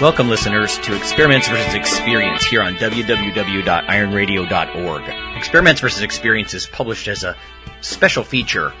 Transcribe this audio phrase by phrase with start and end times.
[0.00, 5.36] Welcome, listeners, to Experiments versus Experience here on www.ironradio.org.
[5.36, 7.36] Experiments versus Experience is published as a
[7.82, 8.72] special feature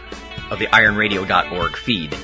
[0.50, 2.14] of the ironradio.org feed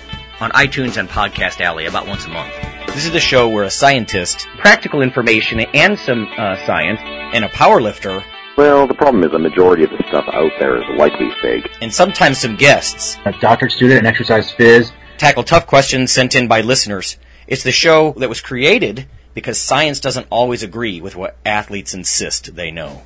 [0.41, 2.51] on iTunes and Podcast Alley about once a month.
[2.87, 7.49] This is the show where a scientist, practical information and some uh, science, and a
[7.49, 8.25] powerlifter,
[8.57, 11.71] Well, the problem is the majority of the stuff out there is likely fake.
[11.83, 14.91] and sometimes some guests a doctorate student in exercise phys.
[15.19, 17.19] tackle tough questions sent in by listeners.
[17.47, 22.57] It's the show that was created because science doesn't always agree with what athletes insist
[22.57, 23.03] they know.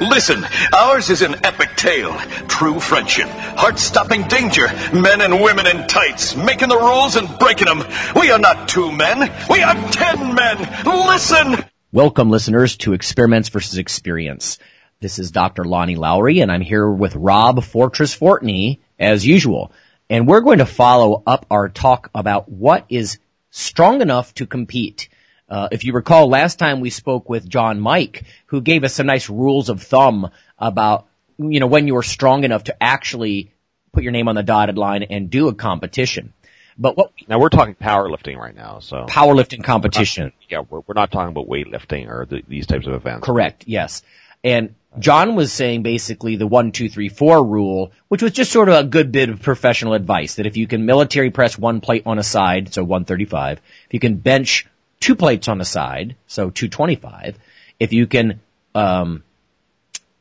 [0.00, 0.44] Listen,
[0.76, 2.18] ours is an epic tale.
[2.48, 7.84] True friendship, heart-stopping danger, men and women in tights, making the rules and breaking them.
[8.16, 10.58] We are not two men, we are ten men.
[10.84, 11.64] Listen!
[11.92, 14.58] Welcome, listeners, to Experiments versus Experience.
[14.98, 15.64] This is Dr.
[15.64, 19.70] Lonnie Lowery, and I'm here with Rob Fortress Fortney, as usual.
[20.10, 23.18] And we're going to follow up our talk about what is
[23.50, 25.08] strong enough to compete.
[25.48, 29.06] Uh, if you recall, last time we spoke with John Mike, who gave us some
[29.06, 31.06] nice rules of thumb about,
[31.38, 33.52] you know, when you are strong enough to actually
[33.92, 36.32] put your name on the dotted line and do a competition.
[36.76, 40.32] But what Now we're talking powerlifting right now, so powerlifting competition?
[40.48, 43.24] yeah, we're, we're not talking about weightlifting or the, these types of events.
[43.24, 43.64] Correct.
[43.66, 44.02] Yes.
[44.42, 48.68] And John was saying basically the one, two, three, four rule, which was just sort
[48.68, 52.02] of a good bit of professional advice that if you can military press one plate
[52.06, 54.66] on a side, so 135, if you can bench
[54.98, 57.38] two plates on a side, so 225,
[57.78, 58.40] if you can,
[58.74, 59.22] um,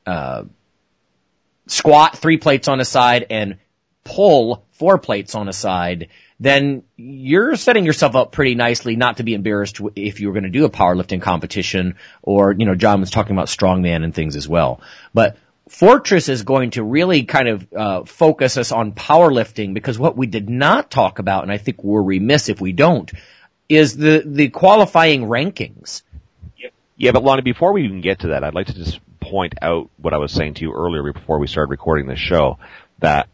[0.05, 0.43] uh,
[1.67, 3.57] squat three plates on a side and
[4.03, 9.23] pull four plates on a side, then you're setting yourself up pretty nicely not to
[9.23, 13.01] be embarrassed if you were going to do a powerlifting competition or, you know, John
[13.01, 14.81] was talking about strongman and things as well.
[15.13, 15.37] But
[15.69, 20.25] Fortress is going to really kind of uh, focus us on powerlifting because what we
[20.25, 23.11] did not talk about, and I think we're remiss if we don't,
[23.69, 26.01] is the, the qualifying rankings.
[26.97, 29.89] Yeah, but Lonnie, before we even get to that, I'd like to just point out
[29.97, 32.57] what I was saying to you earlier before we started recording this show,
[32.97, 33.29] that,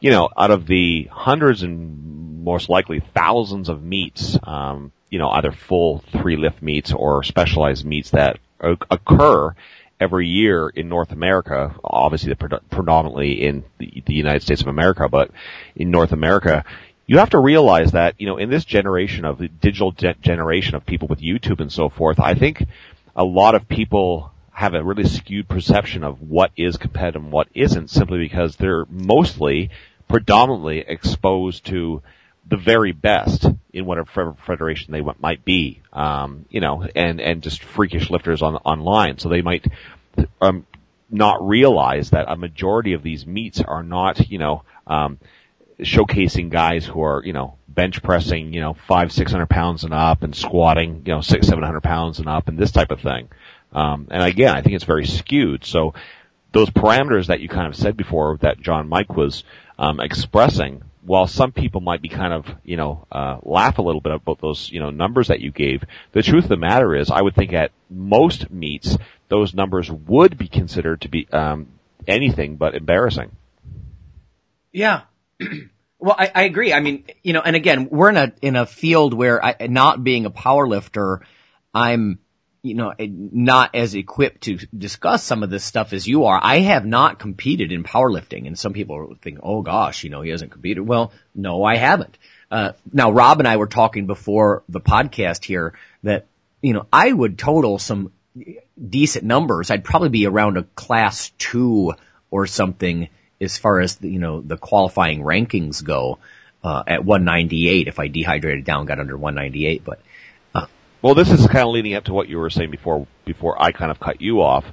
[0.00, 5.28] you know, out of the hundreds and most likely thousands of meets, um, you know,
[5.30, 9.54] either full three lift meets or specialized meets that occur
[10.00, 15.08] every year in North America, obviously the predominantly in the, the United States of America,
[15.08, 15.30] but
[15.74, 16.64] in North America,
[17.06, 20.74] you have to realize that, you know, in this generation of the digital ge- generation
[20.74, 22.64] of people with YouTube and so forth, I think
[23.16, 27.46] a lot of people have a really skewed perception of what is competitive and what
[27.54, 29.70] isn't simply because they're mostly
[30.08, 32.02] predominantly exposed to
[32.44, 37.62] the very best in whatever federation they might be, um, you know, and, and just
[37.62, 39.18] freakish lifters on, online.
[39.18, 39.64] So they might,
[40.40, 40.66] um,
[41.08, 45.20] not realize that a majority of these meets are not, you know, um,
[45.78, 49.94] showcasing guys who are, you know, bench pressing, you know, five, six hundred pounds and
[49.94, 53.00] up and squatting, you know, six, seven hundred pounds and up and this type of
[53.00, 53.28] thing.
[53.72, 55.64] Um, and again, I think it's very skewed.
[55.64, 55.94] So
[56.52, 59.44] those parameters that you kind of said before that John Mike was,
[59.78, 64.00] um, expressing, while some people might be kind of, you know, uh, laugh a little
[64.00, 67.10] bit about those, you know, numbers that you gave, the truth of the matter is
[67.10, 68.98] I would think at most meets,
[69.28, 71.68] those numbers would be considered to be, um,
[72.06, 73.30] anything but embarrassing.
[74.72, 75.02] Yeah.
[75.98, 76.72] well, I, I agree.
[76.72, 80.02] I mean, you know, and again, we're in a, in a field where I, not
[80.02, 81.22] being a power lifter,
[81.72, 82.18] I'm,
[82.62, 86.38] you know, not as equipped to discuss some of this stuff as you are.
[86.42, 90.30] I have not competed in powerlifting and some people think, oh gosh, you know, he
[90.30, 90.86] hasn't competed.
[90.86, 92.18] Well, no, I haven't.
[92.50, 96.26] Uh, now Rob and I were talking before the podcast here that,
[96.62, 98.12] you know, I would total some
[98.88, 99.70] decent numbers.
[99.70, 101.94] I'd probably be around a class two
[102.30, 103.08] or something
[103.40, 106.18] as far as the, you know the qualifying rankings go
[106.64, 110.00] uh, at 198 if I dehydrated down got under 198 but
[111.00, 113.72] Well, this is kind of leading up to what you were saying before, before I
[113.72, 114.64] kind of cut you off.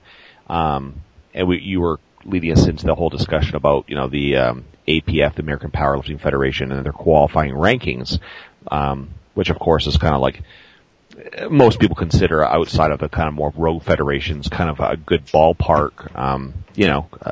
[0.48, 1.02] Um,
[1.34, 4.66] and we, you were leading us into the whole discussion about, you know, the, um,
[4.88, 8.20] APF, the American Powerlifting Federation, and their qualifying rankings,
[8.70, 10.42] um, which of course is kind of like,
[11.50, 15.26] most people consider outside of the kind of more rogue federations kind of a good
[15.28, 17.32] ballpark, um, you know, uh,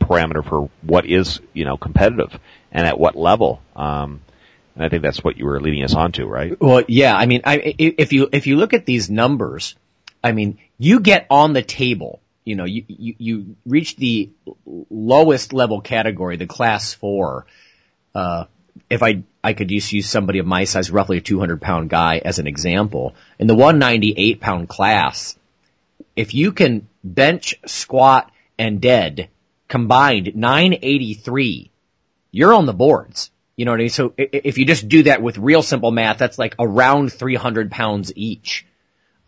[0.00, 2.38] parameter for what is, you know, competitive
[2.70, 3.60] and at what level.
[3.74, 4.20] Um,
[4.74, 6.60] and I think that's what you were leading us on to, right?
[6.60, 7.16] Well, yeah.
[7.16, 9.74] I mean, I, if you if you look at these numbers,
[10.22, 12.20] I mean, you get on the table.
[12.44, 14.30] You know, you you, you reach the
[14.90, 17.46] lowest level category, the class four.
[18.14, 18.46] Uh,
[18.90, 22.18] if I I could just use somebody of my size, roughly a 200 pound guy,
[22.24, 25.38] as an example, in the 198 pound class,
[26.16, 29.28] if you can bench, squat, and dead
[29.68, 31.70] combined 983,
[32.30, 33.30] you're on the boards.
[33.56, 33.90] You know what I mean?
[33.90, 38.12] So if you just do that with real simple math, that's like around 300 pounds
[38.16, 38.66] each.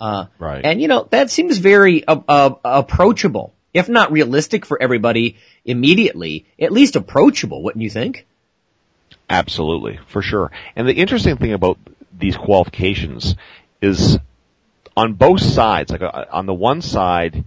[0.00, 0.64] Uh, right.
[0.64, 3.54] And you know, that seems very, uh, uh, approachable.
[3.72, 8.26] If not realistic for everybody immediately, at least approachable, wouldn't you think?
[9.28, 10.50] Absolutely, for sure.
[10.74, 11.78] And the interesting thing about
[12.16, 13.36] these qualifications
[13.82, 14.18] is
[14.96, 17.44] on both sides, like uh, on the one side,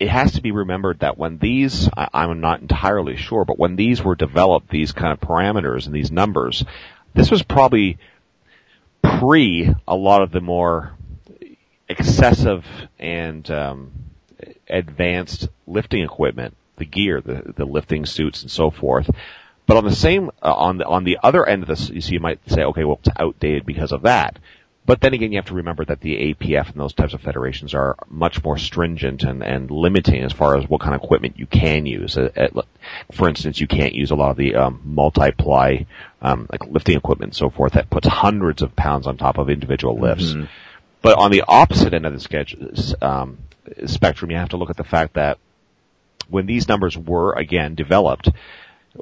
[0.00, 3.76] it has to be remembered that when these, I, am not entirely sure, but when
[3.76, 6.64] these were developed, these kind of parameters and these numbers,
[7.14, 7.98] this was probably
[9.02, 10.94] pre a lot of the more
[11.88, 12.66] excessive
[12.98, 13.92] and um,
[14.68, 19.08] advanced lifting equipment, the gear, the, the lifting suits and so forth.
[19.66, 22.14] But on the same, uh, on the, on the other end of this, you see,
[22.14, 24.38] you might say, okay, well, it's outdated because of that.
[24.86, 27.72] But then again, you have to remember that the APF and those types of federations
[27.72, 31.46] are much more stringent and, and limiting as far as what kind of equipment you
[31.46, 32.18] can use.
[32.18, 32.48] Uh,
[33.10, 35.86] for instance, you can't use a lot of the um, multi-ply
[36.20, 39.48] um, like lifting equipment and so forth that puts hundreds of pounds on top of
[39.48, 40.32] individual lifts.
[40.32, 40.44] Mm-hmm.
[41.00, 42.54] But on the opposite end of the sketch,
[43.00, 43.38] um,
[43.86, 45.38] spectrum, you have to look at the fact that
[46.28, 48.30] when these numbers were again developed,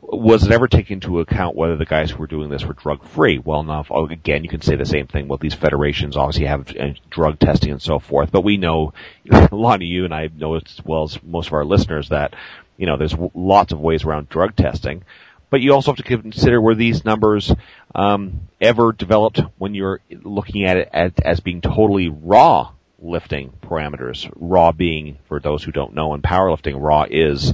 [0.01, 3.05] was it ever taken into account whether the guys who were doing this were drug
[3.05, 3.39] free?
[3.39, 5.29] Well enough, oh, again, you can say the same thing.
[5.29, 8.95] Well, these federations obviously have uh, drug testing and so forth, but we know,
[9.53, 12.35] Lonnie, you and I know as well as most of our listeners that,
[12.79, 15.05] you know, there's lots of ways around drug testing.
[15.51, 17.53] But you also have to consider were these numbers
[17.95, 20.89] um, ever developed when you're looking at it
[21.23, 24.31] as being totally raw lifting parameters.
[24.35, 27.53] Raw being, for those who don't know, in powerlifting, raw is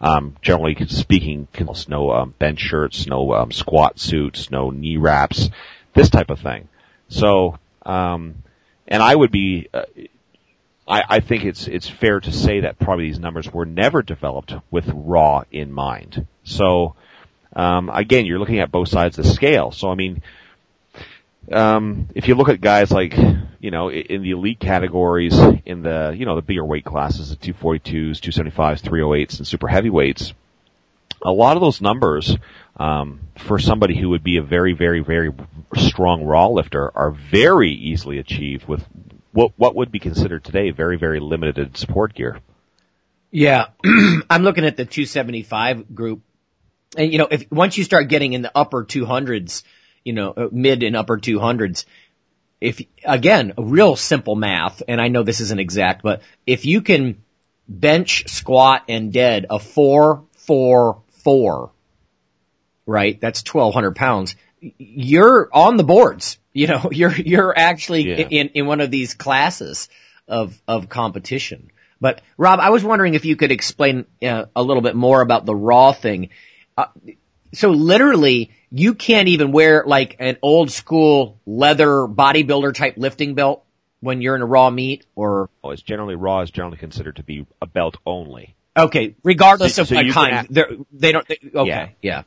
[0.00, 1.48] um, generally speaking,
[1.88, 5.50] no um, bench shirts, no um, squat suits, no knee wraps,
[5.94, 6.68] this type of thing.
[7.08, 8.36] So, um,
[8.86, 9.82] and I would be, uh,
[10.86, 14.54] I, I think it's it's fair to say that probably these numbers were never developed
[14.70, 16.26] with raw in mind.
[16.44, 16.94] So,
[17.54, 19.72] um, again, you're looking at both sides of the scale.
[19.72, 20.22] So, I mean,
[21.52, 23.16] um, if you look at guys like,
[23.60, 27.36] you know, in the elite categories, in the, you know, the bigger weight classes, the
[27.36, 30.32] 242s, 275s, 308s, and super heavyweights,
[31.22, 32.36] a lot of those numbers,
[32.76, 35.32] um, for somebody who would be a very, very, very
[35.74, 38.84] strong raw lifter are very easily achieved with
[39.32, 42.40] what, what would be considered today very, very limited support gear.
[43.30, 43.66] Yeah.
[44.30, 46.22] I'm looking at the 275 group.
[46.96, 49.62] And, you know, if, once you start getting in the upper 200s,
[50.04, 51.84] you know, uh, mid and upper 200s.
[52.60, 56.80] If, again, a real simple math, and I know this isn't exact, but if you
[56.80, 57.22] can
[57.68, 61.70] bench, squat, and dead a four, four, four,
[62.86, 63.20] right?
[63.20, 64.34] That's 1200 pounds.
[64.60, 66.38] You're on the boards.
[66.52, 68.26] You know, you're, you're actually yeah.
[68.28, 69.88] in, in one of these classes
[70.26, 71.70] of, of competition.
[72.00, 75.46] But Rob, I was wondering if you could explain uh, a little bit more about
[75.46, 76.30] the raw thing.
[76.76, 76.86] Uh,
[77.52, 83.64] so literally, you can't even wear like an old school leather bodybuilder type lifting belt
[84.00, 87.22] when you're in a raw meet or oh, it's generally raw is generally considered to
[87.22, 88.54] be a belt only.
[88.76, 90.52] Okay, regardless so, of so kind, act,
[90.92, 91.26] they don't.
[91.26, 91.88] They, okay, yeah.
[92.02, 92.22] yeah.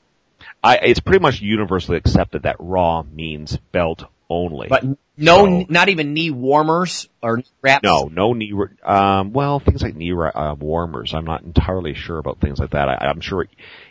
[0.64, 4.70] I, it's pretty much universally accepted that raw means belt only.
[4.70, 4.84] But
[5.18, 7.84] no, so, not even knee warmers or wraps.
[7.84, 8.54] No, no knee.
[8.84, 11.14] Um, well, things like knee uh, warmers.
[11.14, 12.90] I'm not entirely sure about things like that.
[12.90, 13.46] I, am sure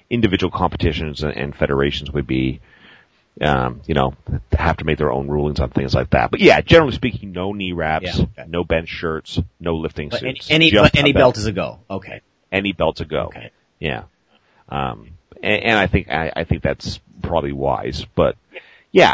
[0.08, 2.60] individual competitions and, and federations would be,
[3.41, 4.15] um, you know,
[4.53, 6.31] have to make their own rulings on things like that.
[6.31, 8.44] But yeah, generally speaking, no knee wraps, yeah, okay.
[8.48, 10.50] no bench shirts, no lifting but suits.
[10.50, 11.36] Any any, any belt.
[11.36, 11.81] is a go.
[11.91, 12.22] Okay.
[12.50, 13.26] Any belt's a go.
[13.26, 13.50] Okay.
[13.79, 14.05] Yeah.
[14.69, 15.10] Um,
[15.43, 18.60] and, and I think I, I think that's probably wise, but yeah,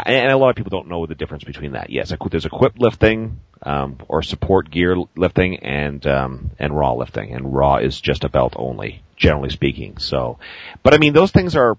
[0.05, 1.89] and, and, a lot of people don't know the difference between that.
[1.89, 7.33] Yes, there's equipped lifting, um, or support gear lifting and, um, and raw lifting.
[7.33, 9.97] And raw is just a belt only, generally speaking.
[9.99, 10.39] So,
[10.81, 11.77] but I mean, those things are,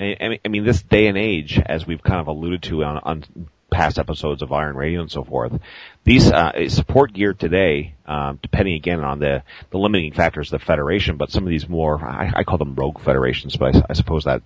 [0.00, 3.98] I mean, this day and age, as we've kind of alluded to on, on past
[3.98, 5.60] episodes of Iron Radio and so forth,
[6.04, 10.66] these uh, support gear today, um, depending again on the the limiting factors of the
[10.66, 13.92] federation, but some of these more, I, I call them rogue federations, but I, I
[13.92, 14.42] suppose that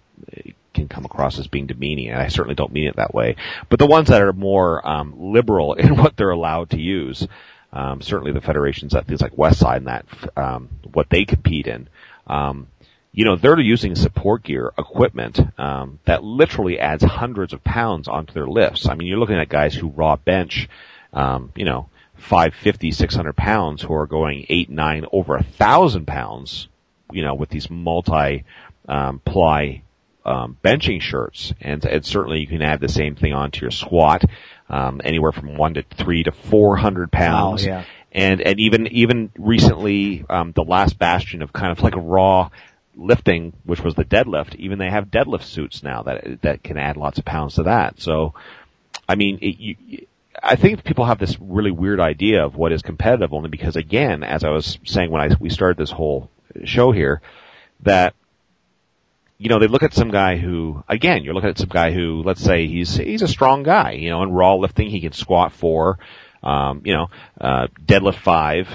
[0.74, 3.36] can come across as being demeaning, and I certainly don't mean it that way.
[3.68, 7.26] But the ones that are more um, liberal in what they're allowed to use,
[7.72, 11.88] um, certainly the federations that things like Westside and that um, what they compete in,
[12.26, 12.68] um,
[13.12, 18.32] you know, they're using support gear equipment um, that literally adds hundreds of pounds onto
[18.32, 18.88] their lifts.
[18.88, 20.68] I mean, you're looking at guys who raw bench,
[21.12, 26.68] um, you know, 550, 600 pounds who are going eight, nine, over a thousand pounds,
[27.10, 28.44] you know, with these multi
[28.86, 29.82] ply
[30.24, 34.24] um, benching shirts, and, and certainly you can add the same thing onto your squat,
[34.68, 37.66] um, anywhere from one to three to four hundred pounds.
[37.66, 37.84] Wow, yeah.
[38.12, 42.50] And and even even recently, um, the last bastion of kind of like a raw
[42.94, 46.96] lifting, which was the deadlift, even they have deadlift suits now that that can add
[46.96, 48.00] lots of pounds to that.
[48.00, 48.34] So,
[49.08, 50.06] I mean, it, you,
[50.42, 54.22] I think people have this really weird idea of what is competitive only because, again,
[54.22, 56.30] as I was saying when I we started this whole
[56.64, 57.20] show here,
[57.80, 58.14] that
[59.42, 62.22] you know, they look at some guy who, again, you're looking at some guy who,
[62.22, 65.50] let's say he's, he's a strong guy, you know, in raw lifting, he can squat
[65.50, 65.98] four,
[66.44, 68.68] um, you know, uh, deadlift five,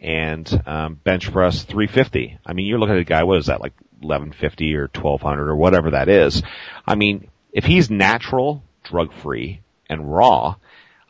[0.00, 2.38] and, um, bench press 350.
[2.46, 5.56] I mean, you're looking at a guy, what is that, like 1150 or 1200 or
[5.56, 6.42] whatever that is.
[6.86, 10.56] I mean, if he's natural, drug free, and raw,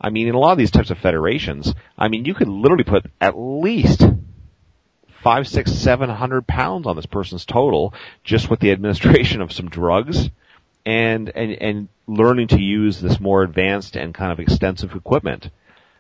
[0.01, 2.85] I mean, in a lot of these types of federations, I mean, you could literally
[2.85, 4.05] put at least
[5.23, 7.93] five, six, seven hundred pounds on this person's total
[8.23, 10.31] just with the administration of some drugs
[10.87, 15.51] and, and, and learning to use this more advanced and kind of extensive equipment.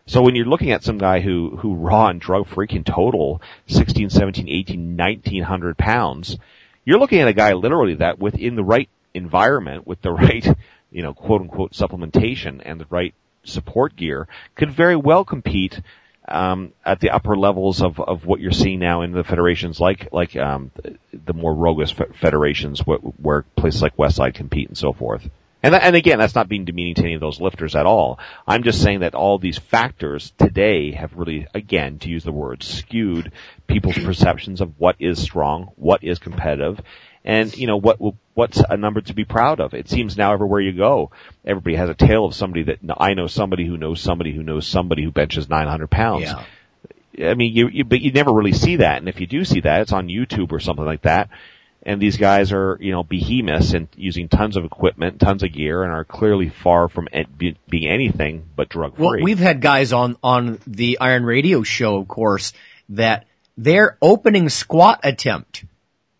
[0.08, 3.42] So when you're looking at some guy who, who raw and drug free can total
[3.66, 6.38] 16, 17, 18, 1900 pounds,
[6.86, 10.46] you're looking at a guy literally that within the right environment, with the right,
[10.90, 13.12] you know, quote unquote supplementation and the right
[13.44, 15.78] support gear could very well compete
[16.26, 20.08] um, at the upper levels of, of what you're seeing now in the federations, like
[20.10, 20.70] like um,
[21.12, 25.28] the more roguish federations, where, where, places like Westside compete and so forth.
[25.62, 28.18] And and again, that's not being demeaning to any of those lifters at all.
[28.46, 32.62] I'm just saying that all these factors today have really, again, to use the word,
[32.62, 33.32] skewed
[33.66, 36.80] people's perceptions of what is strong, what is competitive,
[37.24, 37.98] and you know what
[38.34, 39.74] what's a number to be proud of.
[39.74, 41.10] It seems now everywhere you go,
[41.44, 44.66] everybody has a tale of somebody that I know somebody who knows somebody who knows
[44.66, 46.22] somebody who benches 900 pounds.
[46.22, 46.44] Yeah.
[47.20, 49.60] I mean, you, you but you never really see that, and if you do see
[49.60, 51.30] that, it's on YouTube or something like that.
[51.88, 55.82] And these guys are, you know, behemoths and using tons of equipment, tons of gear,
[55.82, 59.06] and are clearly far from being anything but drug free.
[59.06, 62.52] Well, we've had guys on on the Iron Radio show, of course,
[62.90, 63.26] that
[63.56, 65.64] their opening squat attempt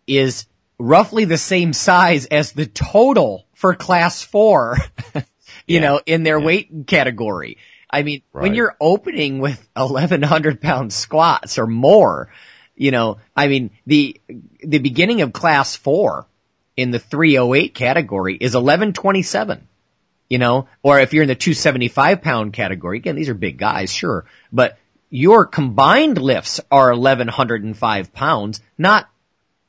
[0.07, 0.47] is
[0.79, 4.75] roughly the same size as the total for class four,
[5.13, 5.21] you
[5.67, 5.81] yeah.
[5.81, 6.45] know, in their yeah.
[6.45, 7.57] weight category.
[7.91, 8.41] I mean, right.
[8.41, 12.31] when you're opening with 1100 pound squats or more,
[12.79, 14.19] you know, I mean, the,
[14.63, 16.25] the beginning of class four
[16.77, 19.67] in the 308 category is 1127,
[20.29, 23.93] you know, or if you're in the 275 pound category, again, these are big guys,
[23.93, 24.77] sure, but
[25.09, 29.09] your combined lifts are 1105 pounds, not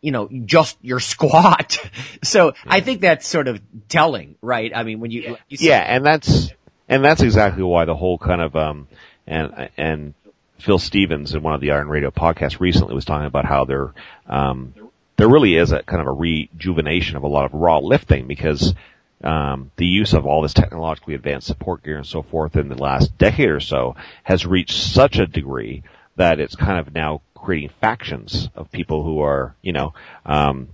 [0.00, 1.78] you know, just your squat.
[2.22, 2.52] so yeah.
[2.68, 4.70] I think that's sort of telling, right?
[4.72, 6.52] I mean, when you, you yeah, and that's,
[6.88, 8.86] and that's exactly why the whole kind of, um,
[9.26, 10.14] and, and
[10.60, 13.92] Phil Stevens in one of the Iron Radio podcasts recently was talking about how there,
[14.26, 14.74] um,
[15.16, 18.74] there really is a kind of a rejuvenation of a lot of raw lifting because,
[19.22, 22.80] um, the use of all this technologically advanced support gear and so forth in the
[22.80, 25.82] last decade or so has reached such a degree
[26.16, 29.94] that it's kind of now creating factions of people who are, you know,
[30.26, 30.68] um,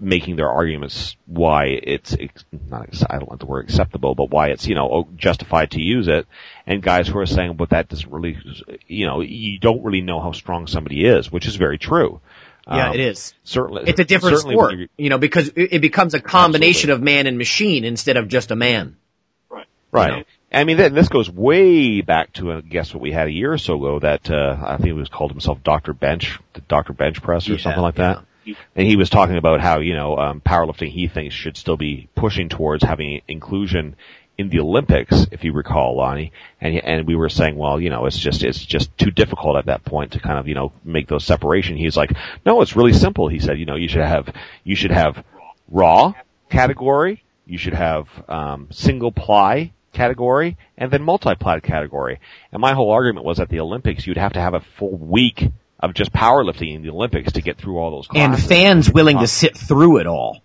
[0.00, 4.48] making their arguments why it's, it's not I don't like the word acceptable, but why
[4.48, 6.26] it's you know justified to use it,
[6.66, 8.38] and guys who are saying, but that doesn't really,
[8.86, 12.20] you know, you don't really know how strong somebody is, which is very true.
[12.68, 13.34] Yeah, um, it is.
[13.44, 16.92] Certainly, it's a different sport, you know, because it, becomes a combination absolutely.
[16.92, 18.96] of man and machine instead of just a man.
[19.48, 19.66] Right.
[19.92, 20.10] Right.
[20.10, 20.24] You know?
[20.52, 23.58] I mean, this goes way back to, I guess, what we had a year or
[23.58, 25.92] so ago that, uh, I think it was called himself Dr.
[25.92, 26.92] Bench, the Dr.
[26.92, 28.24] Bench Press or yeah, something like that.
[28.74, 32.08] And he was talking about how, you know, um, powerlifting he thinks should still be
[32.14, 33.96] pushing towards having inclusion
[34.38, 38.04] in the Olympics, if you recall, Lonnie, and and we were saying, well, you know,
[38.04, 41.08] it's just it's just too difficult at that point to kind of you know make
[41.08, 41.76] those separation.
[41.76, 42.12] He's like,
[42.44, 43.28] no, it's really simple.
[43.28, 45.24] He said, you know, you should have you should have
[45.68, 46.12] raw
[46.50, 52.20] category, you should have um, single ply category and then multi ply category.
[52.52, 55.50] And my whole argument was at the Olympics, you'd have to have a full week
[55.80, 58.40] of just powerlifting in the Olympics to get through all those classes.
[58.40, 60.42] And fans willing to sit through it all.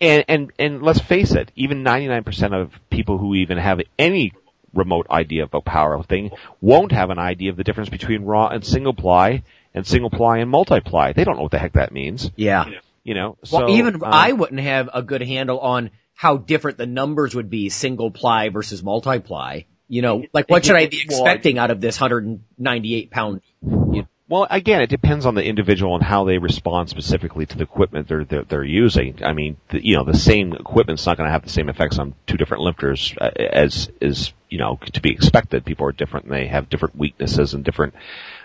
[0.00, 4.32] And, and, and let's face it, even 99% of people who even have any
[4.74, 8.94] remote idea about powerlifting won't have an idea of the difference between raw and single
[8.94, 9.42] ply
[9.74, 11.12] and single ply and multi-ply.
[11.12, 12.30] They don't know what the heck that means.
[12.36, 12.66] Yeah.
[13.04, 16.78] You know, so, well, even um, I wouldn't have a good handle on how different
[16.78, 19.66] the numbers would be single ply versus multi-ply.
[19.88, 23.40] You know, like what should I be expecting out of this 198 pound?
[23.62, 24.08] You know?
[24.32, 28.08] Well, again, it depends on the individual and how they respond specifically to the equipment
[28.08, 29.18] they're they're, they're using.
[29.22, 31.98] I mean, the, you know, the same equipment's not going to have the same effects
[31.98, 35.66] on two different lifters uh, as is you know to be expected.
[35.66, 37.92] People are different and they have different weaknesses and different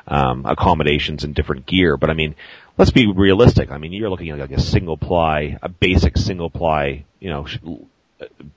[0.10, 1.96] um, accommodations and different gear.
[1.96, 2.36] But I mean,
[2.78, 3.72] let's be realistic.
[3.72, 7.48] I mean, you're looking at like a single ply, a basic single ply, you know,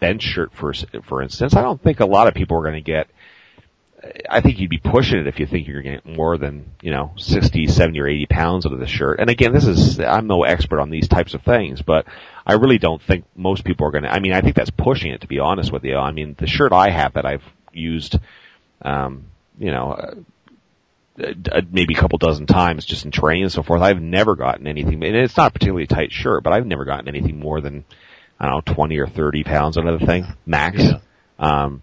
[0.01, 0.73] bench shirt for
[1.05, 1.55] for instance.
[1.55, 3.07] I don't think a lot of people are going to get
[4.29, 6.71] I think you'd be pushing it if you think you're going to get more than,
[6.81, 9.21] you know, 60, 70 or 80 pounds out of the shirt.
[9.21, 12.07] And again, this is, I'm no expert on these types of things, but
[12.47, 15.13] I really don't think most people are going to, I mean, I think that's pushing
[15.13, 15.97] it to be honest with you.
[15.97, 18.19] I mean, the shirt I have that I've used,
[18.83, 19.27] um,
[19.59, 20.15] you know, uh,
[21.53, 24.67] uh, maybe a couple dozen times just in training and so forth, I've never gotten
[24.67, 27.85] anything, and it's not a particularly tight shirt, but I've never gotten anything more than,
[28.39, 30.79] I don't know, 20 or 30 pounds out of the thing, max.
[30.79, 31.01] Yeah.
[31.39, 31.83] Um,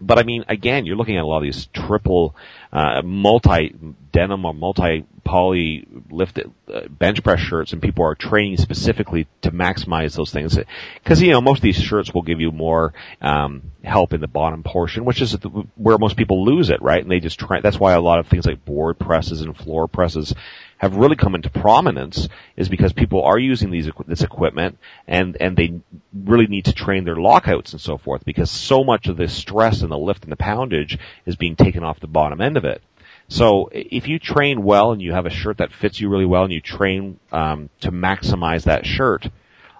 [0.00, 2.34] but I mean, again, you're looking at a lot of these triple,
[2.72, 3.74] uh, multi
[4.12, 9.50] denim or multi poly lifted uh, bench press shirts, and people are training specifically to
[9.50, 10.56] maximize those things.
[11.02, 14.28] Because you know, most of these shirts will give you more um, help in the
[14.28, 15.36] bottom portion, which is
[15.74, 17.02] where most people lose it, right?
[17.02, 17.60] And they just try.
[17.60, 20.32] That's why a lot of things like board presses and floor presses
[20.78, 24.78] have really come into prominence is because people are using these this equipment
[25.08, 25.80] and and they
[26.14, 29.82] really need to train their lockouts and so forth because so much of the stress
[29.82, 32.82] and the lift and the poundage is being taken off the bottom end of it.
[33.28, 36.44] So if you train well and you have a shirt that fits you really well
[36.44, 39.28] and you train um, to maximize that shirt,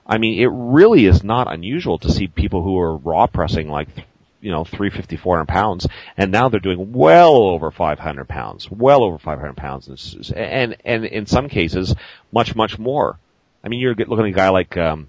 [0.07, 3.89] I mean, it really is not unusual to see people who are raw pressing like
[4.41, 9.19] you know, 350, 400 pounds, and now they're doing well over 500 pounds, well over
[9.19, 11.97] 500 pounds, and, and in some cases,
[12.31, 13.19] much, much more.
[13.65, 15.09] I mean, you're looking at a guy like, um,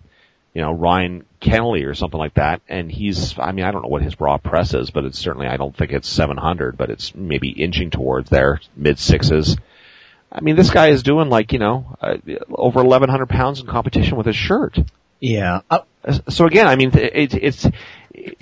[0.57, 3.89] you know, Ryan Kennelly or something like that, and he's, I mean, I don't know
[3.89, 7.13] what his raw press is, but it's certainly, I don't think it's 700, but it's
[7.13, 9.55] maybe inching towards there, mid sixes.
[10.31, 12.17] I mean, this guy is doing like, you know, uh,
[12.49, 14.79] over 1100 pounds in competition with his shirt.
[15.19, 15.61] Yeah.
[15.69, 15.81] Uh,
[16.27, 17.67] so again, I mean, it, it's,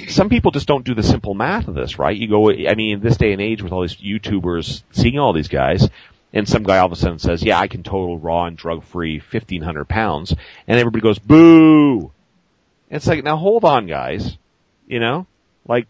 [0.08, 2.16] some people just don't do the simple math of this, right?
[2.16, 5.34] You go, I mean, in this day and age with all these YouTubers seeing all
[5.34, 5.90] these guys,
[6.36, 8.84] and some guy all of a sudden says, yeah, I can total raw and drug
[8.84, 10.36] free 1500 pounds,
[10.68, 12.12] and everybody goes, boo!
[12.92, 14.38] It's like, now hold on guys,
[14.86, 15.26] you know?
[15.66, 15.88] Like,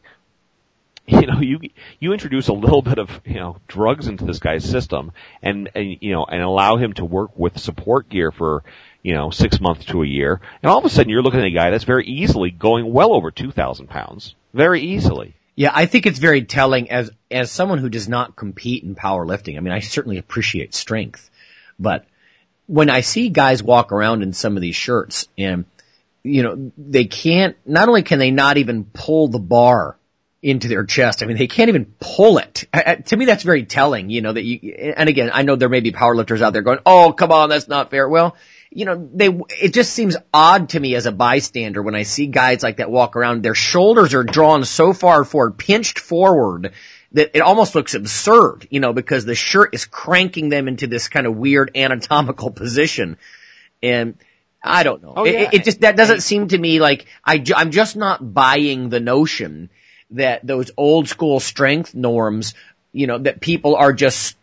[1.08, 1.60] you know, you,
[2.00, 5.12] you introduce a little bit of, you know, drugs into this guy's system
[5.42, 8.64] and, and, you know, and allow him to work with support gear for,
[9.02, 10.40] you know, six months to a year.
[10.62, 13.14] And all of a sudden you're looking at a guy that's very easily going well
[13.14, 14.36] over 2,000 pounds.
[14.54, 15.36] Very easily.
[15.56, 19.58] Yeah, I think it's very telling as, as someone who does not compete in powerlifting.
[19.58, 21.30] I mean, I certainly appreciate strength,
[21.80, 22.06] but
[22.68, 25.66] when I see guys walk around in some of these shirts and,
[26.24, 29.98] you know, they can't, not only can they not even pull the bar
[30.46, 31.24] into their chest.
[31.24, 32.66] I mean, they can't even pull it.
[32.72, 35.70] I, to me, that's very telling, you know, that you, and again, I know there
[35.70, 38.08] may be powerlifters out there going, oh, come on, that's not fair.
[38.08, 38.36] Well,
[38.76, 39.30] you know, they,
[39.62, 42.92] it just seems odd to me as a bystander when I see guys like that
[42.92, 46.74] walk around, their shoulders are drawn so far forward, pinched forward,
[47.14, 51.08] that it almost looks absurd, you know, because the shirt is cranking them into this
[51.08, 53.18] kind of weird anatomical position.
[53.82, 54.18] And
[54.62, 55.14] I don't know.
[55.16, 55.44] Oh, yeah.
[55.44, 59.00] it, it, just, that doesn't seem to me like I, I'm just not buying the
[59.00, 59.70] notion
[60.12, 62.54] that those old school strength norms,
[62.92, 64.36] you know, that people are just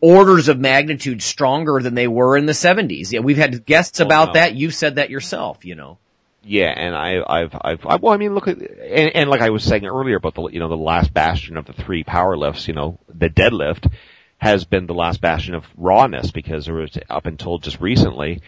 [0.00, 3.12] orders of magnitude stronger than they were in the 70s.
[3.12, 4.32] Yeah, we've had guests oh, about no.
[4.34, 4.54] that.
[4.54, 5.98] You've said that yourself, you know.
[6.44, 9.50] Yeah, and I, I've, I've, I, well, I mean, look at, and, and like I
[9.50, 12.66] was saying earlier about the, you know, the last bastion of the three power lifts,
[12.66, 13.90] you know, the deadlift
[14.38, 18.42] has been the last bastion of rawness because there was, up until just recently,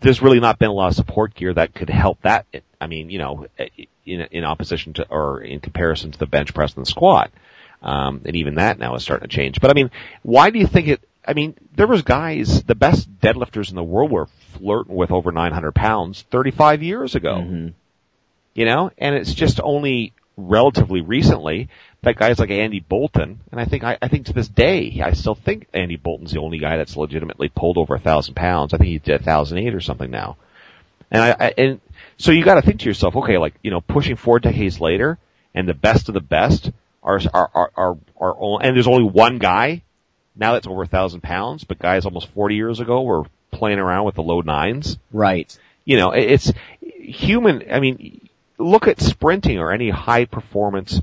[0.00, 2.46] there's really not been a lot of support gear that could help that.
[2.80, 3.46] I mean, you know,
[4.06, 7.30] in, in opposition to, or in comparison to the bench press and the squat.
[7.86, 9.60] Um, and even that now is starting to change.
[9.60, 13.08] But I mean, why do you think it, I mean, there was guys, the best
[13.20, 17.36] deadlifters in the world were flirting with over 900 pounds 35 years ago.
[17.36, 17.68] Mm-hmm.
[18.54, 21.68] You know, and it's just only relatively recently
[22.02, 25.12] that guys like Andy Bolton, and I think, I, I think to this day, I
[25.12, 28.74] still think Andy Bolton's the only guy that's legitimately pulled over a thousand pounds.
[28.74, 30.36] I think he did a thousand eight or something now.
[31.10, 31.80] And I, I and
[32.16, 35.18] so you gotta think to yourself, okay, like, you know, pushing four decades later,
[35.54, 36.70] and the best of the best
[37.06, 39.82] are, are, are, are, are and there's only one guy
[40.34, 44.04] now that's over a thousand pounds, but guys almost 40 years ago were playing around
[44.04, 44.98] with the low nines.
[45.12, 45.56] Right.
[45.84, 51.00] You know, it's human, I mean, look at sprinting or any high performance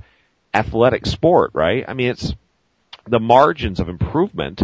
[0.54, 1.84] athletic sport, right?
[1.88, 2.34] I mean, it's
[3.08, 4.62] the margins of improvement,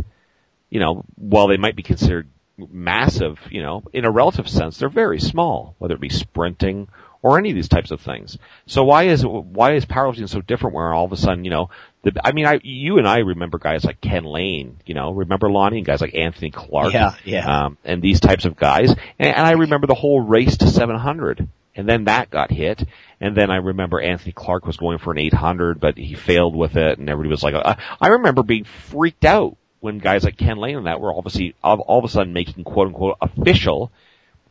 [0.69, 4.89] you know, while they might be considered massive, you know, in a relative sense, they're
[4.89, 6.89] very small, whether it be sprinting
[7.21, 8.37] or any of these types of things.
[8.65, 10.75] So why is why is powerlifting so different?
[10.75, 11.69] Where all of a sudden, you know,
[12.03, 15.49] the, I mean, I you and I remember guys like Ken Lane, you know, remember
[15.51, 18.91] Lonnie and guys like Anthony Clark, yeah, yeah, um, and these types of guys.
[18.91, 22.83] And, and I remember the whole race to 700, and then that got hit.
[23.21, 26.77] And then I remember Anthony Clark was going for an 800, but he failed with
[26.77, 30.57] it, and everybody was like, uh, I remember being freaked out when guys like Ken
[30.57, 33.91] Lane and that were obviously all, all of a sudden making quote unquote official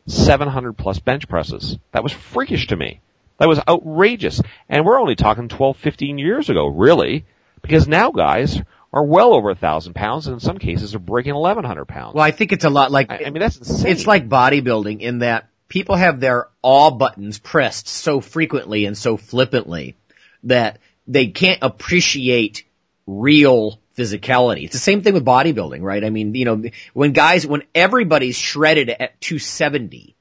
[0.09, 1.77] 700 plus bench presses.
[1.91, 3.01] That was freakish to me.
[3.37, 4.41] That was outrageous.
[4.67, 7.25] And we're only talking 12, 15 years ago, really.
[7.61, 11.35] Because now guys are well over a thousand pounds and in some cases are breaking
[11.35, 12.15] 1100 pounds.
[12.15, 13.91] Well, I think it's a lot like, I, I mean, that's insane.
[13.91, 19.17] it's like bodybuilding in that people have their all buttons pressed so frequently and so
[19.17, 19.95] flippantly
[20.43, 22.63] that they can't appreciate
[23.05, 24.63] real physicality.
[24.63, 26.03] It's the same thing with bodybuilding, right?
[26.03, 30.15] I mean, you know, when guys, when everybody's shredded at 270,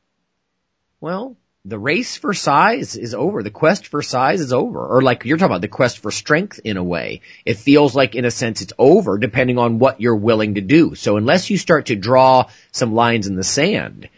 [1.01, 3.43] well, the race for size is over.
[3.43, 4.85] The quest for size is over.
[4.85, 7.21] Or like you're talking about the quest for strength in a way.
[7.45, 10.95] It feels like in a sense it's over depending on what you're willing to do.
[10.95, 14.09] So unless you start to draw some lines in the sand,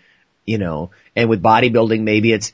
[0.46, 2.52] you know, and with bodybuilding maybe it's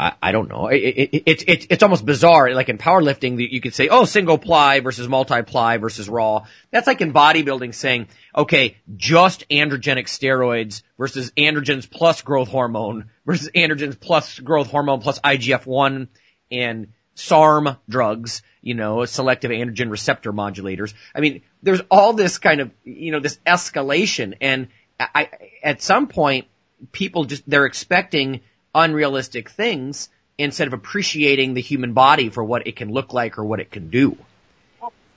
[0.00, 0.68] I, I don't know.
[0.68, 2.54] It, it, it, it, it's almost bizarre.
[2.54, 6.46] Like in powerlifting, you could say, oh, single ply versus multi ply versus raw.
[6.70, 13.50] That's like in bodybuilding saying, okay, just androgenic steroids versus androgens plus growth hormone versus
[13.54, 16.08] androgens plus growth hormone plus IGF-1
[16.50, 20.94] and SARM drugs, you know, selective androgen receptor modulators.
[21.14, 25.28] I mean, there's all this kind of, you know, this escalation and I,
[25.62, 26.46] at some point,
[26.92, 28.40] people just, they're expecting
[28.74, 33.44] unrealistic things instead of appreciating the human body for what it can look like or
[33.44, 34.16] what it can do.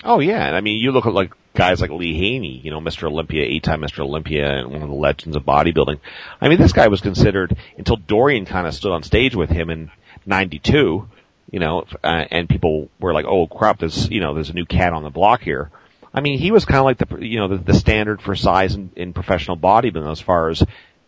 [0.04, 2.82] Oh yeah, and I mean, you look at like guys like Lee Haney, you know,
[2.82, 3.04] Mr.
[3.04, 4.00] Olympia, eight-time Mr.
[4.00, 6.00] Olympia, and one of the legends of bodybuilding.
[6.42, 9.70] I mean, this guy was considered until Dorian kind of stood on stage with him
[9.70, 9.92] in
[10.26, 11.08] '92,
[11.52, 14.66] you know, uh, and people were like, "Oh crap, there's you know, there's a new
[14.66, 15.72] cat on the block here."
[16.13, 18.76] I mean, he was kind of like the you know the, the standard for size
[18.76, 20.63] in, in professional bodybuilding as far as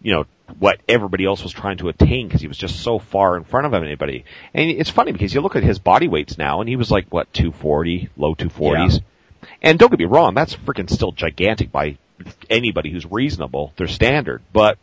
[0.06, 0.26] you know
[0.60, 3.66] what everybody else was trying to attain because he was just so far in front
[3.66, 4.24] of anybody.
[4.54, 7.08] And it's funny because you look at his body weights now, and he was like
[7.10, 8.94] what 240, low 240s.
[8.94, 9.50] Yeah.
[9.64, 11.98] And don't get me wrong, that's freaking still gigantic by
[12.52, 13.74] anybody who's reasonable.
[13.78, 14.78] Their standard, but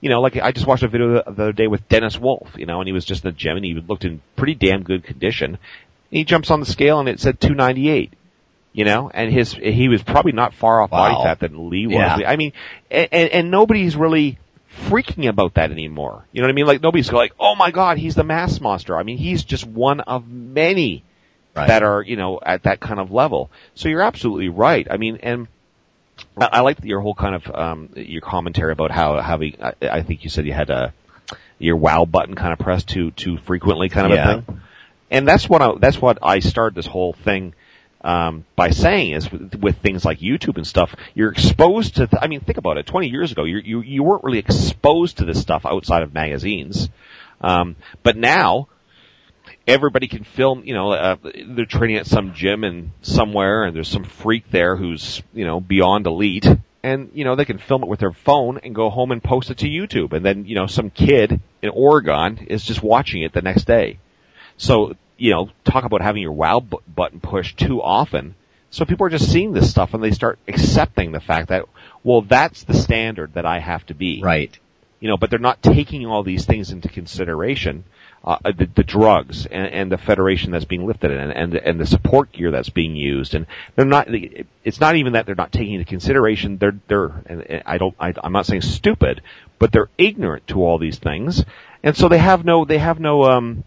[0.00, 2.66] you know, like I just watched a video the other day with Dennis Wolf, you
[2.66, 5.04] know, and he was just in the gym and he looked in pretty damn good
[5.04, 5.50] condition.
[5.50, 5.58] And
[6.10, 8.12] he jumps on the scale and it said 298
[8.74, 11.12] you know, and his he was probably not far off wow.
[11.12, 11.94] body fat than Lee was.
[11.94, 12.28] Yeah.
[12.28, 12.52] I mean,
[12.90, 14.36] and, and nobody's really
[14.88, 16.26] freaking about that anymore.
[16.32, 16.66] You know what I mean?
[16.66, 18.96] Like nobody's like, oh my god, he's the mass monster.
[18.96, 21.04] I mean, he's just one of many
[21.54, 21.68] right.
[21.68, 23.50] that are, you know, at that kind of level.
[23.74, 24.86] So you're absolutely right.
[24.90, 25.48] I mean, and
[26.36, 30.02] I, I like your whole kind of, um, your commentary about how having, I, I
[30.02, 30.92] think you said you had a,
[31.58, 34.30] your wow button kind of pressed too, too frequently kind of yeah.
[34.30, 34.60] a thing.
[35.10, 37.54] And that's what I, that's what I started this whole thing,
[38.04, 42.06] um, by saying is with, with, things like YouTube and stuff, you're exposed to.
[42.06, 42.86] Th- I mean, think about it.
[42.86, 46.90] Twenty years ago, you you you weren't really exposed to this stuff outside of magazines,
[47.40, 48.68] um, but now
[49.66, 50.62] everybody can film.
[50.64, 54.76] You know, uh, they're training at some gym and somewhere, and there's some freak there
[54.76, 56.46] who's you know beyond elite.
[56.82, 59.48] And, you know, they can film it with their phone and go home and post
[59.48, 60.12] it to YouTube.
[60.12, 64.00] And then, you know, some kid in Oregon is just watching it the next day.
[64.58, 68.34] So you know, talk about having your wow b- button pushed too often.
[68.70, 71.66] So people are just seeing this stuff and they start accepting the fact that,
[72.02, 74.20] well, that's the standard that I have to be.
[74.20, 74.58] Right.
[74.98, 77.84] You know, but they're not taking all these things into consideration.
[78.24, 81.84] Uh, the, the, drugs and, and, the federation that's being lifted and, and, and the
[81.84, 83.34] support gear that's being used.
[83.34, 83.46] And
[83.76, 87.76] they're not, it's not even that they're not taking into consideration, they're, they're, and I
[87.76, 89.20] don't, I, I'm not saying stupid,
[89.58, 91.44] but they're ignorant to all these things.
[91.82, 93.64] And so they have no, they have no, um,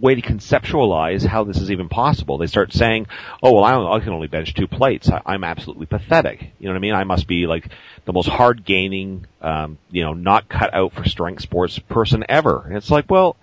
[0.00, 2.38] way to conceptualize how this is even possible.
[2.38, 3.06] They start saying,
[3.42, 5.10] "Oh well, I, I can only bench two plates.
[5.10, 6.94] I, am absolutely pathetic." You know what I mean?
[6.94, 7.68] I must be like
[8.04, 12.64] the most hard gaining, um, you know, not cut out for strength sports person ever.
[12.66, 13.36] And it's like, well,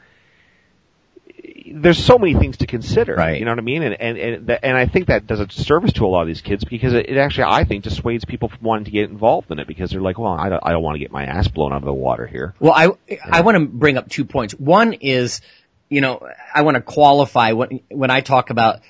[1.72, 3.16] there's so many things to consider.
[3.16, 3.40] Right.
[3.40, 3.84] You know what I mean?
[3.84, 6.42] And and and, and I think that does a service to a lot of these
[6.42, 9.60] kids because it, it, actually, I think, dissuades people from wanting to get involved in
[9.60, 11.72] it because they're like, well, I don't, I don't want to get my ass blown
[11.72, 12.54] out of the water here.
[12.60, 12.90] Well, I
[13.24, 14.54] I want to bring up two points.
[14.54, 15.42] One is
[15.90, 18.82] you know, I want to qualify when, when I talk about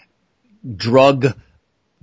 [0.76, 1.38] drug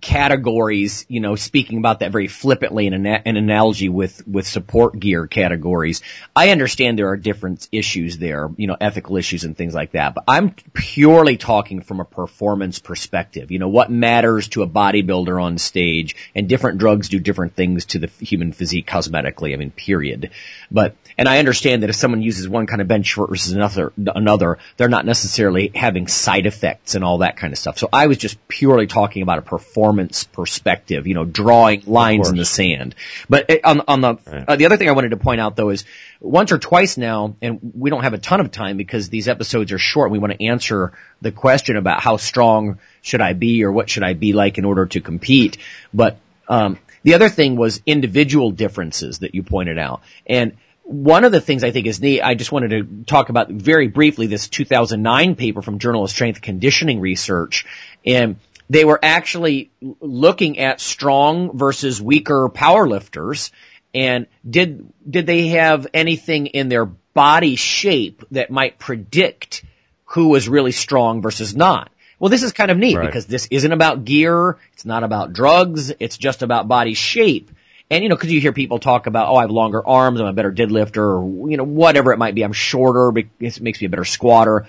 [0.03, 4.99] categories, you know, speaking about that very flippantly in an, an, analogy with, with support
[4.99, 6.03] gear categories.
[6.35, 10.15] I understand there are different issues there, you know, ethical issues and things like that,
[10.15, 13.53] but I'm purely talking from a performance perspective.
[13.53, 17.85] You know, what matters to a bodybuilder on stage and different drugs do different things
[17.87, 19.55] to the human physique cosmetically.
[19.55, 20.31] I mean, period.
[20.71, 24.59] But and I understand that if someone uses one kind of bench versus another, another,
[24.77, 27.79] they're not necessarily having side effects and all that kind of stuff.
[27.79, 29.91] So I was just purely talking about a performance
[30.24, 32.94] perspective, you know, drawing lines in the sand.
[33.28, 34.44] But eh, on, on the, right.
[34.48, 35.85] uh, the other thing I wanted to point out though is
[36.20, 39.72] once or twice now, and we don't have a ton of time because these episodes
[39.72, 40.11] are short.
[40.11, 44.02] We want to answer the question about how strong should I be or what should
[44.02, 45.59] I be like in order to compete.
[45.92, 50.02] But, um, the other thing was individual differences that you pointed out.
[50.26, 53.48] And one of the things I think is neat, I just wanted to talk about
[53.48, 57.64] very briefly this 2009 paper from Journal of Strength Conditioning Research.
[58.05, 58.37] And
[58.70, 59.70] they were actually
[60.01, 63.51] looking at strong versus weaker powerlifters
[63.94, 69.64] and did, did they have anything in their body shape that might predict
[70.07, 71.90] who was really strong versus not?
[72.18, 73.07] Well, this is kind of neat Right.
[73.07, 74.57] because this isn't about gear.
[74.72, 75.92] It's not about drugs.
[75.98, 77.51] It's just about body shape.
[77.90, 80.27] And you know, cause you hear people talk about, oh, I have longer arms, I'm
[80.27, 82.42] a better deadlifter, or you know, whatever it might be.
[82.42, 84.66] I'm shorter, it makes me a better squatter.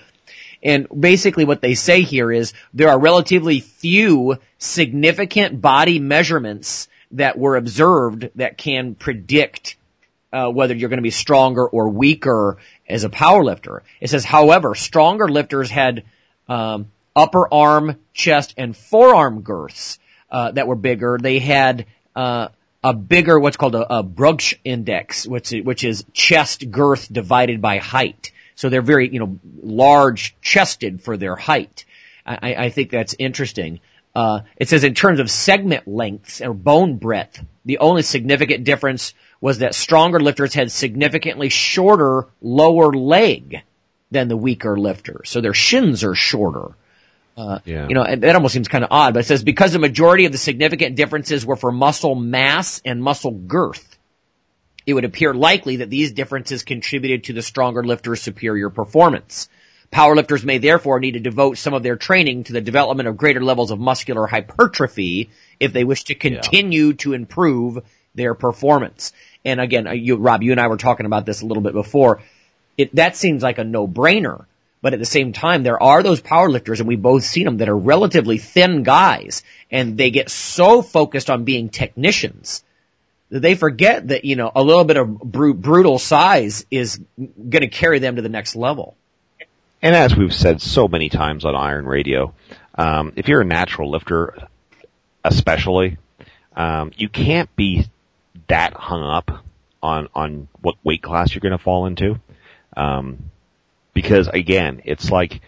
[0.64, 7.38] And basically what they say here is there are relatively few significant body measurements that
[7.38, 9.76] were observed that can predict
[10.32, 12.56] uh, whether you're going to be stronger or weaker
[12.88, 13.82] as a power lifter.
[14.00, 16.02] It says, however, stronger lifters had
[16.48, 19.98] um, upper arm, chest, and forearm girths
[20.30, 21.18] uh, that were bigger.
[21.20, 22.48] They had uh,
[22.82, 27.78] a bigger, what's called a, a Brugsch index, which which is chest girth divided by
[27.78, 28.32] height.
[28.54, 31.84] So they're very, you know, large chested for their height.
[32.26, 33.80] I, I think that's interesting.
[34.14, 39.12] Uh, it says in terms of segment lengths or bone breadth, the only significant difference
[39.40, 43.62] was that stronger lifters had significantly shorter lower leg
[44.10, 45.28] than the weaker lifters.
[45.28, 46.76] So their shins are shorter.
[47.36, 47.88] Uh, Yeah.
[47.88, 50.32] You know, that almost seems kind of odd, but it says because the majority of
[50.32, 53.93] the significant differences were for muscle mass and muscle girth,
[54.86, 59.48] it would appear likely that these differences contributed to the stronger lifter's superior performance.
[59.92, 63.42] Powerlifters may therefore need to devote some of their training to the development of greater
[63.42, 67.78] levels of muscular hypertrophy if they wish to continue to improve
[68.14, 69.12] their performance.
[69.44, 71.74] And again, uh, you, Rob, you and I were talking about this a little bit
[71.74, 72.22] before.
[72.76, 74.46] It, that seems like a no-brainer.
[74.82, 77.70] But at the same time, there are those powerlifters, and we've both seen them, that
[77.70, 82.63] are relatively thin guys, and they get so focused on being technicians
[83.40, 87.68] they forget that, you know, a little bit of bru- brutal size is going to
[87.68, 88.96] carry them to the next level.
[89.82, 92.32] And as we've said so many times on Iron Radio,
[92.76, 94.36] um, if you're a natural lifter,
[95.24, 95.98] especially,
[96.56, 97.86] um, you can't be
[98.48, 99.44] that hung up
[99.82, 102.18] on on what weight class you're going to fall into,
[102.76, 103.30] um,
[103.92, 105.40] because again, it's like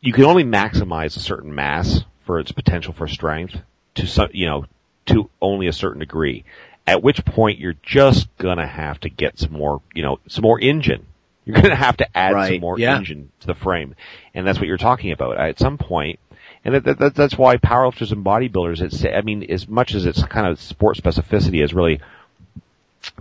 [0.00, 3.56] you can only maximize a certain mass for its potential for strength
[3.96, 4.64] to some, you know,
[5.06, 6.44] to only a certain degree.
[6.86, 10.60] At which point you're just gonna have to get some more, you know, some more
[10.60, 11.06] engine.
[11.44, 12.96] You're gonna have to add Right, some more yeah.
[12.96, 13.94] engine to the frame.
[14.34, 15.38] And that's what you're talking about.
[15.38, 16.18] At some point,
[16.64, 20.22] and that, that, that's why powerlifters and bodybuilders, it's, I mean, as much as it's
[20.24, 22.00] kind of sport specificity has really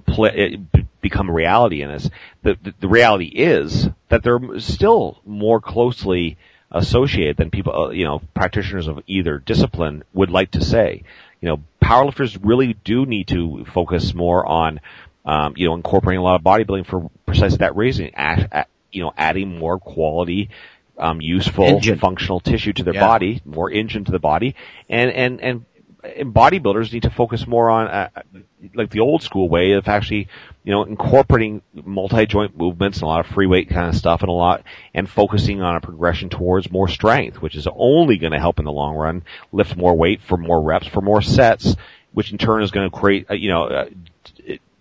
[0.06, 0.60] play,
[1.02, 2.10] become a reality in us,
[2.42, 6.38] the, the, the reality is that they're still more closely
[6.72, 11.04] associated than people, uh, you know, practitioners of either discipline would like to say.
[11.44, 14.80] You know, powerlifters really do need to focus more on,
[15.26, 18.12] um, you know, incorporating a lot of bodybuilding for precisely that reason.
[18.18, 20.50] A- a- you know, adding more quality,
[20.98, 22.00] um, useful, Engine.
[22.00, 23.02] functional tissue to their Yeah.
[23.06, 24.56] body, more engine to the body,
[24.90, 25.66] and and and.
[26.18, 28.10] And bodybuilders need to focus more on, uh,
[28.74, 30.28] like the old school way of actually,
[30.64, 34.30] you know, incorporating multi-joint movements and a lot of free weight kind of stuff and
[34.30, 38.40] a lot, and focusing on a progression towards more strength, which is only going to
[38.40, 41.76] help in the long run, lift more weight for more reps, for more sets,
[42.14, 43.86] which in turn is going to create, uh, you know, uh,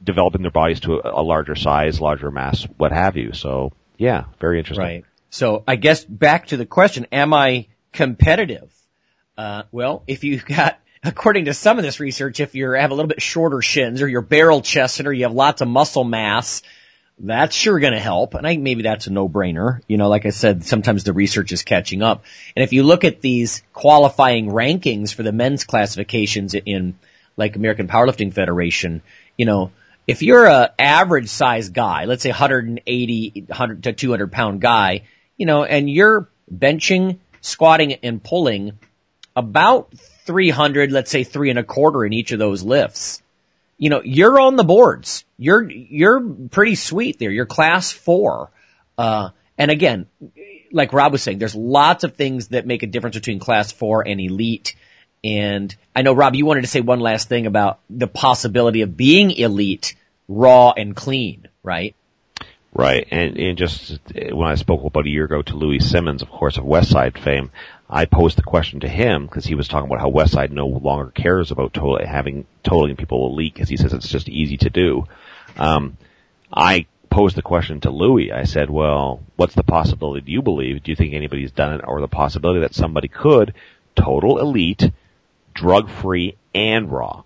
[0.04, 3.32] developing their bodies to a, a larger size, larger mass, what have you.
[3.32, 4.84] So, yeah, very interesting.
[4.84, 5.04] Right.
[5.30, 8.70] So I guess back to the question, am I competitive?
[9.38, 12.94] Uh, well, if you've got, according to some of this research, if you have a
[12.94, 16.62] little bit shorter shins or you're barrel chested or you have lots of muscle mass,
[17.18, 18.34] that's sure going to help.
[18.34, 19.80] And I think maybe that's a no-brainer.
[19.86, 22.24] You know, like I said, sometimes the research is catching up.
[22.56, 26.98] And if you look at these qualifying rankings for the men's classifications in
[27.36, 29.02] like American Powerlifting Federation,
[29.36, 29.72] you know,
[30.06, 35.02] if you're a average size guy, let's say 180, 100 to 200 pound guy,
[35.36, 38.78] you know, and you're benching, squatting and pulling
[39.36, 39.92] about
[40.24, 43.22] 300, let's say three and a quarter in each of those lifts
[43.82, 45.24] you know, you're on the boards.
[45.38, 46.20] You're, you're
[46.52, 47.32] pretty sweet there.
[47.32, 48.52] You're class four.
[48.96, 50.06] Uh, and again,
[50.70, 54.06] like Rob was saying, there's lots of things that make a difference between class four
[54.06, 54.76] and elite.
[55.24, 58.96] And I know, Rob, you wanted to say one last thing about the possibility of
[58.96, 59.96] being elite,
[60.28, 61.96] raw and clean, right?
[62.74, 66.22] Right, and, and just uh, when I spoke about a year ago to Louie Simmons,
[66.22, 67.50] of course, of Westside fame,
[67.88, 71.10] I posed the question to him because he was talking about how Westside no longer
[71.10, 75.06] cares about to- having totaling people elite because he says it's just easy to do.
[75.58, 75.98] Um,
[76.50, 78.32] I posed the question to Louie.
[78.32, 80.22] I said, "Well, what's the possibility?
[80.22, 80.82] Do you believe?
[80.82, 83.52] Do you think anybody's done it, or the possibility that somebody could
[83.94, 84.90] total elite,
[85.52, 87.24] drug free, and raw?"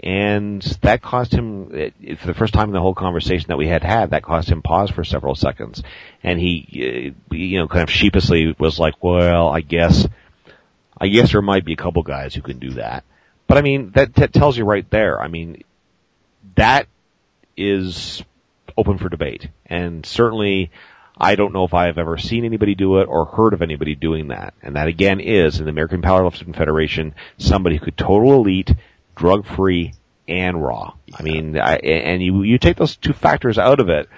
[0.00, 1.70] And that cost him,
[2.18, 4.60] for the first time in the whole conversation that we had had, that cost him
[4.60, 5.82] pause for several seconds.
[6.22, 10.06] And he, uh, you know, kind of sheepishly was like, well, I guess,
[11.00, 13.04] I guess there might be a couple guys who can do that.
[13.46, 15.20] But I mean, that, that tells you right there.
[15.20, 15.62] I mean,
[16.56, 16.88] that
[17.56, 18.22] is
[18.76, 19.48] open for debate.
[19.64, 20.70] And certainly,
[21.18, 23.94] I don't know if I have ever seen anybody do it or heard of anybody
[23.94, 24.52] doing that.
[24.62, 28.74] And that again is in the American Powerlifting Federation, somebody who could total elite,
[29.16, 29.94] drug free,
[30.28, 30.94] and raw.
[31.06, 31.16] Yeah.
[31.18, 34.08] I mean, I, and you, you take those two factors out of it,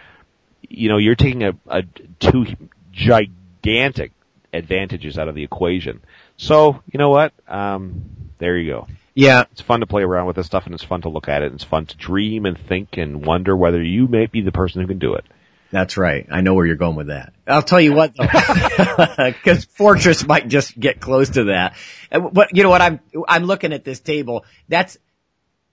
[0.69, 1.83] you know, you're taking a, a
[2.19, 2.47] two
[2.93, 4.13] gigantic
[4.53, 6.01] advantages out of the equation.
[6.37, 7.33] So, you know what?
[7.47, 8.05] Um,
[8.39, 8.89] there you go.
[9.15, 9.45] Yeah.
[9.53, 11.47] It's fun to play around with this stuff and it's fun to look at it
[11.47, 14.81] and it's fun to dream and think and wonder whether you may be the person
[14.81, 15.25] who can do it.
[15.71, 16.27] That's right.
[16.31, 17.35] I know where you're going with that.
[17.47, 18.27] I'll tell you what though,
[19.45, 21.77] cause Fortress might just get close to that.
[22.11, 22.81] But you know what?
[22.81, 24.45] I'm, I'm looking at this table.
[24.69, 24.97] That's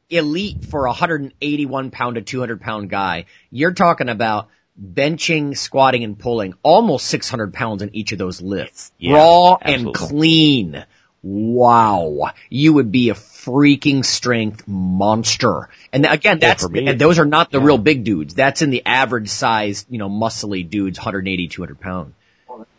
[0.10, 3.26] elite for a 181 pound to 200 pound guy.
[3.50, 4.50] You're talking about
[4.82, 8.92] benching, squatting, and pulling almost 600 pounds in each of those lifts.
[8.98, 9.86] Yeah, Raw absolutely.
[9.86, 10.86] and clean
[11.26, 15.70] wow, you would be a freaking strength monster.
[15.92, 17.66] And again, that's, me, and those are not the yeah.
[17.66, 18.36] real big dudes.
[18.36, 22.14] That's in the average size, you know, muscly dudes, 180, 200 pound.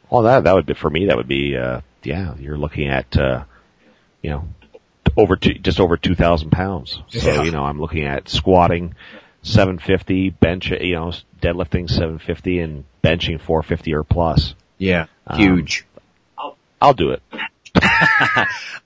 [0.09, 3.17] Well, that, that would be, for me, that would be, uh, yeah, you're looking at,
[3.17, 3.43] uh,
[4.23, 4.49] you know,
[5.17, 7.03] over two, just over 2,000 pounds.
[7.09, 7.43] So, yeah.
[7.43, 8.95] you know, I'm looking at squatting
[9.43, 14.55] 750, bench, you know, deadlifting 750 and benching 450 or plus.
[14.79, 15.07] Yeah.
[15.35, 15.85] Huge.
[15.99, 16.03] Um,
[16.39, 17.23] I'll, I'll do it.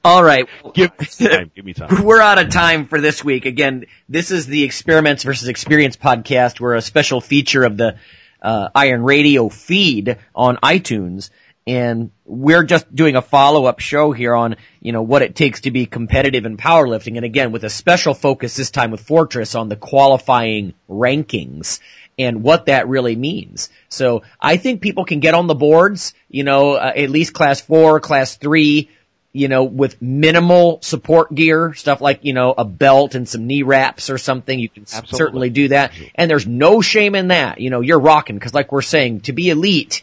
[0.04, 0.48] All right.
[0.74, 1.50] Give me time.
[1.54, 2.04] Give me time.
[2.04, 3.44] We're out of time for this week.
[3.44, 6.60] Again, this is the Experiments versus Experience podcast.
[6.60, 7.96] We're a special feature of the
[8.40, 11.30] uh, Iron Radio feed on iTunes.
[11.66, 15.70] And we're just doing a follow-up show here on, you know, what it takes to
[15.70, 17.16] be competitive in powerlifting.
[17.16, 21.78] And again, with a special focus this time with Fortress on the qualifying rankings
[22.18, 23.68] and what that really means.
[23.88, 27.60] So I think people can get on the boards, you know, uh, at least class
[27.60, 28.90] four, class three,
[29.32, 33.62] you know, with minimal support gear, stuff like, you know, a belt and some knee
[33.62, 34.58] wraps or something.
[34.58, 35.16] You can Absolutely.
[35.16, 35.92] certainly do that.
[36.16, 37.60] And there's no shame in that.
[37.60, 40.02] You know, you're rocking because like we're saying, to be elite,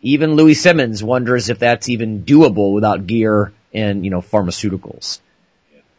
[0.00, 5.20] even Louie Simmons wonders if that's even doable without gear and, you know, pharmaceuticals.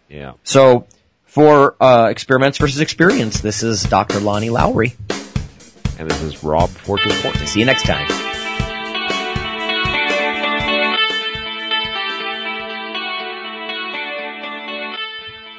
[0.09, 0.33] Yeah.
[0.43, 0.87] So
[1.25, 4.19] for, uh, experiments versus experience, this is Dr.
[4.19, 4.95] Lonnie Lowery.
[5.99, 7.47] And this is Rob Fortune Fortney.
[7.47, 8.42] See you next time.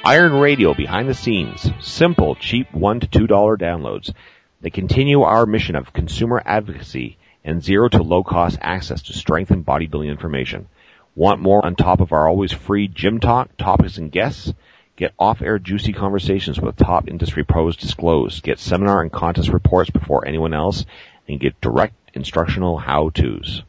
[0.07, 1.67] Iron Radio behind the scenes.
[1.79, 4.13] Simple, cheap one to two dollar downloads.
[4.61, 9.49] They continue our mission of consumer advocacy and zero to low cost access to strength
[9.49, 10.67] and bodybuilding information.
[11.15, 14.53] Want more on top of our always free gym talk, topics and guests?
[14.95, 18.43] Get off-air juicy conversations with top industry pros disclosed.
[18.43, 20.85] Get seminar and contest reports before anyone else
[21.27, 23.63] and get direct instructional how-tos.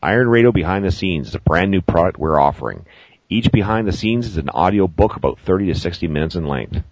[0.00, 2.86] Iron Radio Behind the Scenes is a brand new product we're offering.
[3.32, 6.82] Each behind the scenes is an audio book about 30 to 60 minutes in length.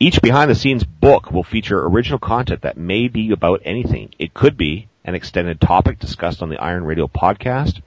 [0.00, 4.14] Each behind the scenes book will feature original content that may be about anything.
[4.18, 7.82] It could be an extended topic discussed on the Iron Radio podcast,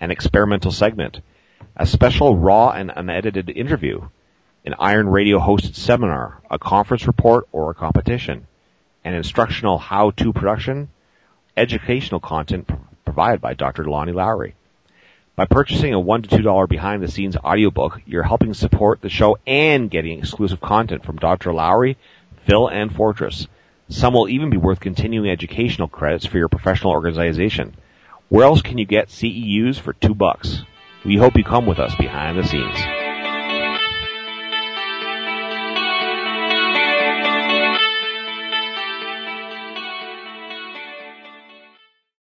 [0.00, 1.20] an experimental segment,
[1.76, 4.08] a special raw and unedited interview,
[4.64, 8.46] an Iron Radio hosted seminar, a conference report, or a competition,
[9.04, 10.88] an instructional how-to production,
[11.54, 12.70] educational content
[13.04, 13.84] provided by Dr.
[13.84, 14.54] Lonnie Lowery.
[15.36, 19.10] By purchasing a one to two dollar behind the scenes audiobook, you're helping support the
[19.10, 21.52] show and getting exclusive content from Dr.
[21.52, 21.98] Lowery,
[22.46, 23.46] Phil, and Fortress.
[23.90, 27.76] Some will even be worth continuing educational credits for your professional organization.
[28.30, 30.62] Where else can you get CEUs for two bucks?
[31.04, 33.05] We hope you come with us behind the scenes.